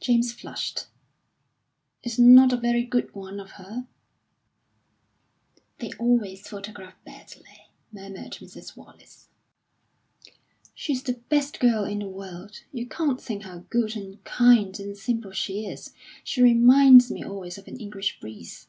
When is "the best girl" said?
11.04-11.84